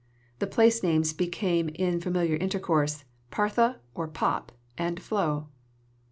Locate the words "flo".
4.99-5.49